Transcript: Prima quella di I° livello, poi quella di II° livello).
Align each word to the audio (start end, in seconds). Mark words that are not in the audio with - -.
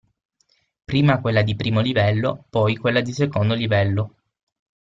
Prima 0.83 1.21
quella 1.21 1.43
di 1.43 1.55
I° 1.55 1.81
livello, 1.83 2.45
poi 2.49 2.75
quella 2.75 3.01
di 3.01 3.11
II° 3.15 3.53
livello). 3.53 4.15